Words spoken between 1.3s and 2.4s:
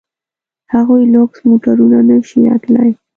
موټرونه نه شي